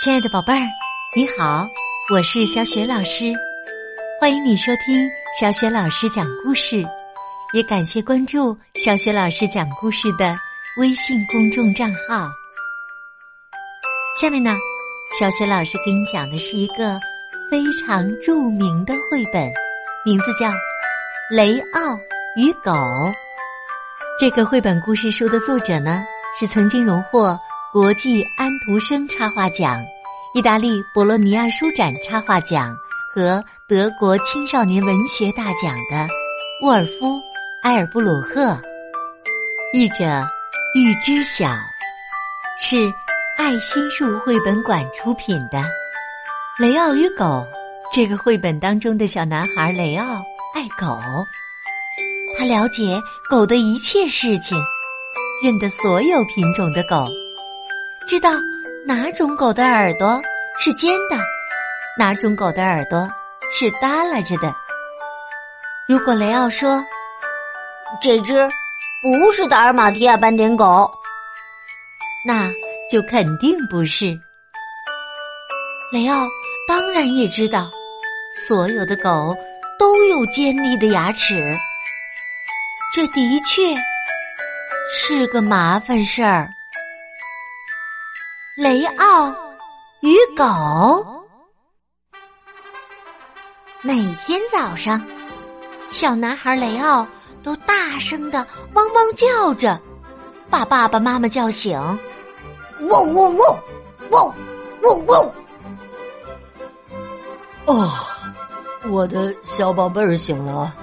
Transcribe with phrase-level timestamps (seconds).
[0.00, 0.60] 亲爱的宝贝儿，
[1.16, 1.68] 你好，
[2.14, 3.32] 我是小雪老师，
[4.20, 6.86] 欢迎你收听小雪老师讲故事，
[7.52, 10.38] 也感谢关注小雪老师讲故事的
[10.76, 12.28] 微信公众账号。
[14.20, 14.54] 下面呢，
[15.18, 17.00] 小雪老师给你讲的是一个
[17.50, 19.50] 非常著名的绘本，
[20.06, 20.46] 名字叫
[21.28, 21.98] 《雷奥
[22.36, 22.70] 与狗》。
[24.20, 26.04] 这个绘本故事书的作者呢，
[26.38, 27.36] 是曾经荣获
[27.70, 29.84] 国际安徒生插画奖、
[30.32, 32.74] 意大利博洛尼亚书展插画奖
[33.14, 36.08] 和德国青少年文学大奖的
[36.62, 37.16] 沃尔夫·
[37.64, 38.58] 埃尔布鲁赫。
[39.74, 40.26] 译者
[40.74, 41.50] 玉知晓，
[42.58, 42.90] 是
[43.36, 45.58] 爱心树绘本馆出品的
[46.58, 47.24] 《雷奥与狗》。
[47.92, 50.98] 这个绘本当中的小男孩雷奥爱狗。
[52.38, 54.56] 他了解狗的一切事情，
[55.44, 57.06] 认得所有品种的狗，
[58.08, 58.30] 知道
[58.86, 60.18] 哪种狗的耳朵
[60.58, 61.18] 是尖的，
[61.98, 63.06] 哪种狗的耳朵
[63.52, 64.50] 是耷拉着的。
[65.86, 66.82] 如果雷奥说
[68.00, 68.50] 这只
[69.02, 70.90] 不是达尔马提亚斑点狗，
[72.26, 72.50] 那
[72.90, 74.18] 就肯定不是。
[75.92, 76.26] 雷奥
[76.66, 77.70] 当然也知道，
[78.34, 79.36] 所有的狗
[79.78, 81.54] 都有尖利的牙齿。
[82.94, 83.76] 这的确
[84.90, 86.48] 是个麻烦事儿。
[88.58, 89.32] 雷奥
[90.00, 90.44] 与狗。
[93.82, 95.00] 每天早上，
[95.92, 97.06] 小男孩雷奥
[97.40, 99.80] 都大声的汪汪叫着，
[100.50, 101.80] 把爸爸妈妈叫醒。
[102.88, 103.58] 汪汪汪，
[104.10, 104.34] 汪
[104.82, 105.32] 汪汪！
[107.66, 107.88] 哦，
[108.90, 110.74] 我的小宝贝儿醒了。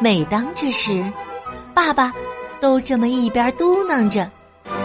[0.00, 1.08] 每当这时，
[1.72, 2.12] 爸爸
[2.60, 4.28] 都这么一边嘟囔着，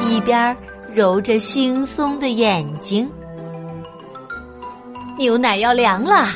[0.04, 0.56] 一边
[0.96, 3.12] 揉着惺忪的眼睛。
[5.18, 6.28] 牛奶要凉了，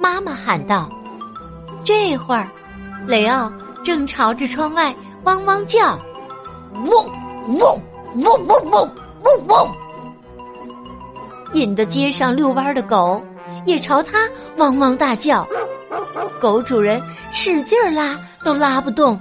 [0.00, 0.88] 妈妈喊道。
[1.84, 2.48] 这会儿，
[3.06, 3.52] 雷奥
[3.84, 5.98] 正朝着窗外汪汪叫，
[6.72, 6.90] 汪
[7.58, 7.80] 汪
[8.24, 8.90] 汪汪汪
[9.24, 9.76] 汪汪，
[11.52, 13.22] 引得街上遛弯的狗
[13.66, 15.46] 也朝他汪汪大叫。
[16.40, 19.20] 狗主人使劲拉都拉不动，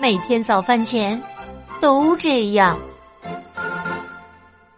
[0.00, 1.20] 每天早饭前
[1.80, 2.78] 都这样。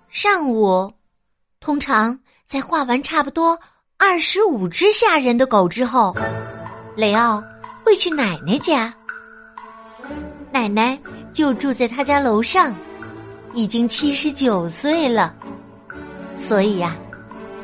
[0.09, 0.93] 上午，
[1.61, 3.59] 通常在画完差不多
[3.97, 6.15] 二十五只吓人的狗之后，
[6.97, 7.43] 雷奥
[7.85, 8.93] 会去奶奶家。
[10.51, 10.99] 奶奶
[11.33, 12.75] 就住在他家楼上，
[13.53, 15.35] 已经七十九岁了，
[16.35, 16.97] 所以呀，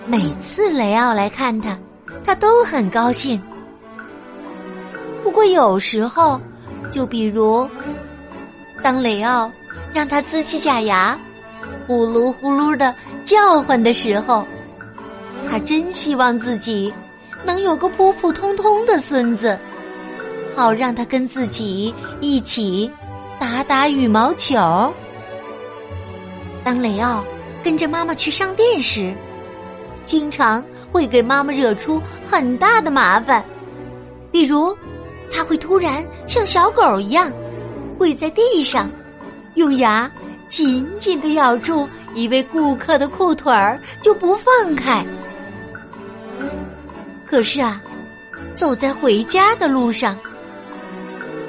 [0.06, 1.76] 每次雷奥来看他。
[2.26, 3.38] 他都很高兴，
[5.22, 6.40] 不过有时候，
[6.90, 7.68] 就比如，
[8.84, 9.50] 当雷奥
[9.94, 11.18] 让他呲起假牙，
[11.86, 14.46] 呼噜呼噜的叫唤的时候，
[15.48, 16.92] 他真希望自己
[17.46, 19.58] 能有个普普通通的孙子，
[20.54, 22.90] 好让他跟自己一起
[23.38, 24.92] 打打羽毛球。
[26.62, 27.24] 当雷奥
[27.62, 29.14] 跟着妈妈去商店时。
[30.04, 30.62] 经常
[30.92, 31.98] 会给妈妈惹出
[32.30, 33.42] 很大的麻烦，
[34.30, 34.76] 比如，
[35.32, 37.32] 他会突然像小狗一样
[37.98, 38.90] 跪在地上，
[39.54, 40.10] 用牙
[40.48, 45.04] 紧紧的咬住一位顾客的裤腿儿就不放开。
[47.26, 47.80] 可是啊，
[48.52, 50.16] 走在回家的路上，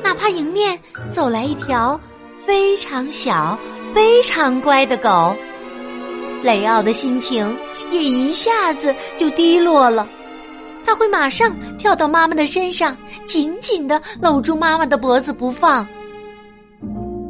[0.03, 0.79] 哪怕迎面
[1.11, 2.00] 走来一条
[2.45, 3.57] 非常小、
[3.94, 5.35] 非常乖的狗，
[6.44, 7.56] 雷奥的心情。
[7.91, 10.09] 也一下子就低落了，
[10.83, 15.88] 他会马上跳到妈妈的身上，紧紧的搂住妈妈的脖子不放。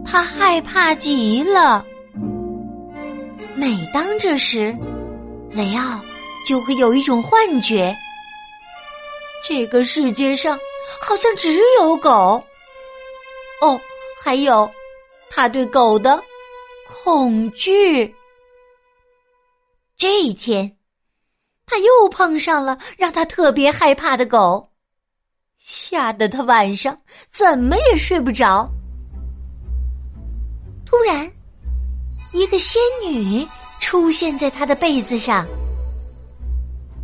[0.06, 1.86] 他害怕极了。
[3.56, 4.76] 每当这时，
[5.52, 6.00] 雷奥
[6.46, 7.96] 就会有一种幻觉：
[9.44, 10.58] 这个世界上
[11.02, 12.42] 好像只有狗。
[13.62, 13.80] 哦，
[14.22, 14.70] 还有
[15.30, 16.22] 他对狗的
[16.88, 18.14] 恐惧。
[19.98, 20.78] 这一天，
[21.66, 24.70] 他又碰上了让他特别害怕的狗，
[25.58, 27.02] 吓得他晚上
[27.32, 28.70] 怎么也睡不着。
[31.06, 31.32] 然，
[32.34, 33.48] 一个仙女
[33.80, 35.46] 出现在他的被子上。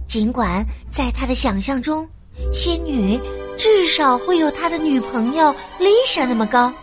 [0.08, 2.06] 尽管在他的想象中，
[2.52, 3.20] 仙女
[3.58, 6.74] 至少会有他的女朋友丽莎那么高，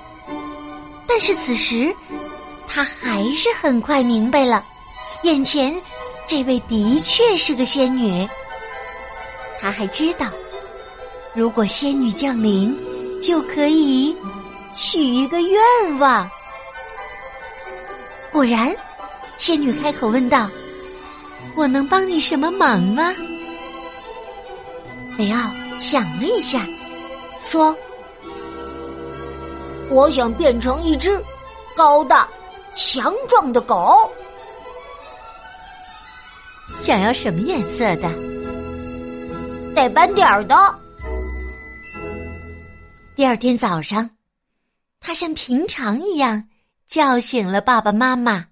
[1.07, 1.93] 但是此时，
[2.69, 4.65] 他还是很快明白了，
[5.25, 5.75] 眼前。
[6.27, 8.29] 这位的确是个仙女。
[9.59, 10.27] 他还知道，
[11.35, 12.77] 如果仙女降临，
[13.23, 14.15] 就可以
[14.75, 16.31] 许一个愿望。
[18.39, 18.73] 果然，
[19.37, 20.49] 仙女开口问道
[21.59, 23.13] ：“我能帮你什么忙吗？”
[25.19, 25.51] 雷奥
[25.81, 26.65] 想了一下，
[27.43, 27.77] 说
[29.91, 31.21] ：“我想变成一只
[31.75, 32.29] 高大
[32.73, 34.09] 强壮的狗。
[36.81, 38.09] 想要什么颜色的？
[39.75, 40.55] 带斑点儿的。”
[43.17, 44.09] 第二天早上，
[45.01, 46.48] 他像平常一样
[46.89, 48.47] 叫醒了爸爸妈妈。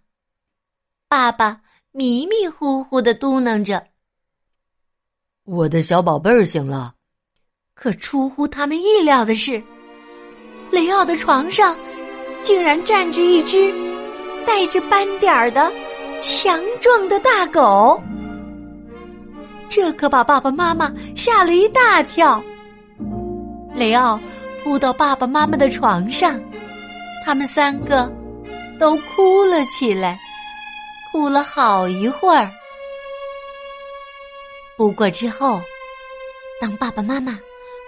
[1.09, 1.61] 爸爸
[1.91, 3.85] 迷迷糊糊的嘟囔着
[5.45, 6.95] ：“我的小宝贝儿醒了。”
[7.75, 9.63] 可出乎他们意料的是，
[10.71, 11.77] 雷奥的床上
[12.43, 13.73] 竟然站着一只
[14.47, 15.73] 带着斑点儿的
[16.21, 18.01] 强壮的大狗。
[19.69, 22.43] 这可把爸爸妈妈吓了一大跳。
[23.75, 24.21] 雷奥。
[24.65, 26.41] 扑到爸爸妈妈的床上，
[27.25, 28.13] 他们三个
[28.79, 30.19] 都哭了起来，
[31.11, 32.51] 哭了好一会儿。
[34.77, 35.61] 不过之后，
[36.61, 37.39] 当爸爸妈妈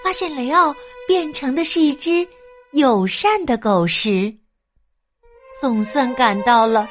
[0.02, 0.75] 发现雷奥
[1.06, 2.26] 变成的是一只
[2.73, 4.32] 友善的狗时，
[5.61, 6.88] 总算感到了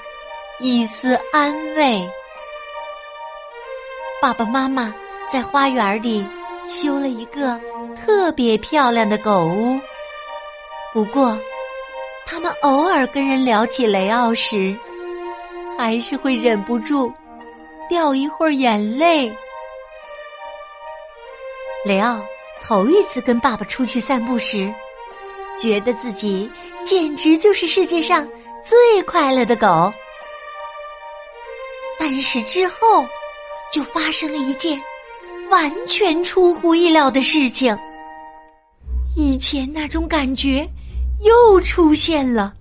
[0.59, 2.07] 一丝安慰。
[4.21, 4.93] 爸爸妈妈
[5.29, 6.25] 在花园里
[6.67, 7.59] 修了一个。
[8.05, 9.77] 特别漂亮的狗屋。
[10.93, 11.37] 不过，
[12.29, 14.75] 他们偶尔跟人聊起雷奥时，
[15.77, 17.11] 还是会忍不住
[17.89, 19.33] 掉一会儿眼泪。
[21.85, 22.21] 雷奥
[22.61, 24.71] 头一次跟爸爸出去散步时，
[25.57, 26.51] 觉得自己
[26.83, 28.27] 简直就是世界上
[28.61, 29.91] 最快乐的狗。
[31.97, 33.05] 但是之后，
[33.71, 34.79] 就发生了一件
[35.49, 37.75] 完全出乎意料的事情。
[39.15, 40.67] 以前那种感觉
[41.21, 42.53] 又出现了，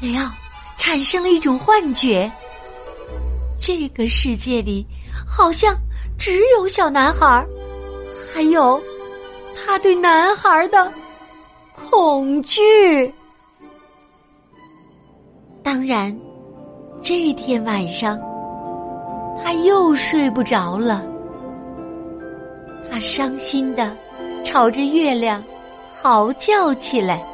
[0.00, 0.28] 雷奥
[0.76, 2.30] 产生了一种幻觉。
[3.58, 4.86] 这个世界里
[5.26, 5.76] 好像
[6.18, 7.46] 只有小男孩，
[8.32, 8.82] 还有
[9.54, 10.92] 他对男孩的
[11.72, 13.12] 恐惧。
[15.62, 16.14] 当然，
[17.00, 18.18] 这天晚上
[19.42, 21.04] 他又睡不着了，
[22.90, 23.96] 他伤心的。
[24.44, 25.42] 朝着月亮
[25.94, 27.24] 嚎叫起来。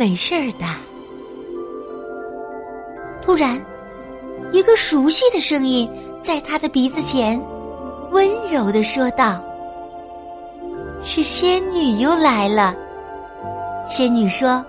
[0.00, 0.64] 没事儿的。
[3.20, 3.62] 突然，
[4.50, 5.86] 一个熟悉的声音
[6.22, 7.38] 在他的鼻子前
[8.10, 9.44] 温柔的说道
[11.04, 12.74] ：“是仙女又来了。”
[13.86, 14.64] 仙女说：“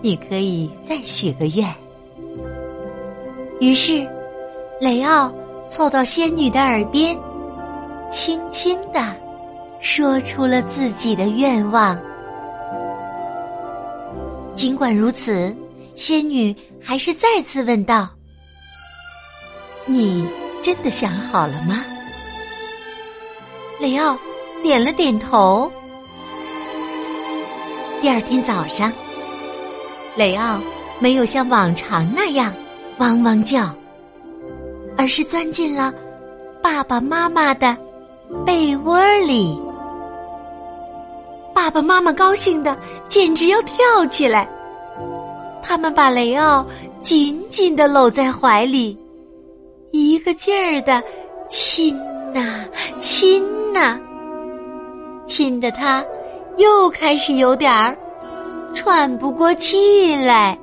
[0.00, 1.68] 你可以再许个愿。”
[3.60, 4.08] 于是，
[4.80, 5.30] 雷奥
[5.68, 7.14] 凑到仙女的耳边。
[8.10, 9.14] 轻轻的
[9.80, 11.94] 说出了自己的愿望。
[14.56, 15.54] 尽管如此，
[15.94, 18.08] 仙女还是再次问道
[19.84, 20.26] ：“你
[20.62, 21.84] 真的想好了吗？”
[23.78, 24.18] 雷奥
[24.62, 25.70] 点了点头。
[28.00, 28.90] 第二天早上，
[30.16, 30.58] 雷奥
[31.00, 32.50] 没有像往常那样
[32.96, 33.70] 汪汪叫，
[34.96, 35.92] 而是钻进了
[36.62, 37.76] 爸爸妈妈的。
[38.44, 39.60] 被窝里，
[41.56, 42.76] 爸爸妈妈高兴的
[43.08, 43.76] 简直要跳
[44.10, 44.46] 起来。
[45.62, 46.62] 他们把雷奥
[47.00, 48.94] 紧紧的搂在怀里，
[49.90, 51.02] 一个劲儿的
[51.48, 51.96] 亲
[52.34, 52.62] 呐
[53.00, 53.42] 亲
[53.72, 53.98] 呐，
[55.26, 56.04] 亲的他
[56.58, 57.96] 又开始有点儿
[58.74, 60.58] 喘不过气来。